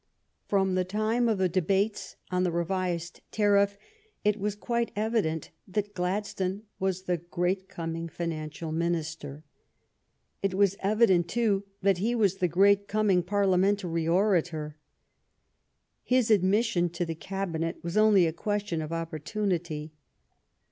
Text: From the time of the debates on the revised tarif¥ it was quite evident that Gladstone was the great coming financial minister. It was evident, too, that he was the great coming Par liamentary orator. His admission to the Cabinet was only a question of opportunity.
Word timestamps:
From 0.47 0.73
the 0.73 0.83
time 0.83 1.29
of 1.29 1.37
the 1.37 1.47
debates 1.47 2.15
on 2.31 2.43
the 2.43 2.49
revised 2.51 3.21
tarif¥ 3.31 3.77
it 4.25 4.39
was 4.39 4.55
quite 4.55 4.89
evident 4.95 5.51
that 5.67 5.93
Gladstone 5.93 6.63
was 6.79 7.03
the 7.03 7.17
great 7.17 7.69
coming 7.69 8.09
financial 8.09 8.71
minister. 8.71 9.43
It 10.41 10.55
was 10.55 10.75
evident, 10.79 11.27
too, 11.27 11.65
that 11.83 11.99
he 11.99 12.15
was 12.15 12.37
the 12.37 12.47
great 12.47 12.87
coming 12.87 13.21
Par 13.21 13.45
liamentary 13.45 14.11
orator. 14.11 14.75
His 16.03 16.31
admission 16.31 16.89
to 16.89 17.05
the 17.05 17.13
Cabinet 17.13 17.77
was 17.83 17.95
only 17.95 18.25
a 18.25 18.33
question 18.33 18.81
of 18.81 18.91
opportunity. 18.91 19.93